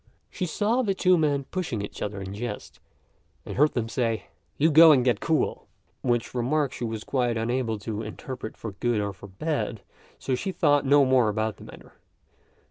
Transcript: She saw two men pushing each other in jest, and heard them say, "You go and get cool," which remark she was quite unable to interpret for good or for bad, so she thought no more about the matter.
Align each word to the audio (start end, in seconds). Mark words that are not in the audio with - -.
She 0.31 0.47
saw 0.47 0.81
two 0.81 1.15
men 1.15 1.43
pushing 1.43 1.79
each 1.83 2.01
other 2.01 2.19
in 2.23 2.33
jest, 2.33 2.79
and 3.45 3.55
heard 3.55 3.73
them 3.73 3.87
say, 3.87 4.29
"You 4.57 4.71
go 4.71 4.91
and 4.91 5.05
get 5.05 5.19
cool," 5.19 5.67
which 6.01 6.33
remark 6.33 6.73
she 6.73 6.83
was 6.83 7.03
quite 7.03 7.37
unable 7.37 7.77
to 7.77 8.01
interpret 8.01 8.57
for 8.57 8.71
good 8.71 8.99
or 8.99 9.13
for 9.13 9.27
bad, 9.27 9.83
so 10.17 10.33
she 10.33 10.51
thought 10.51 10.87
no 10.87 11.05
more 11.05 11.29
about 11.29 11.57
the 11.57 11.65
matter. 11.65 11.93